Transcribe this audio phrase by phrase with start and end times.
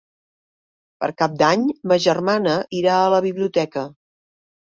[1.03, 3.87] Per Cap d'Any ma germana irà a la biblioteca.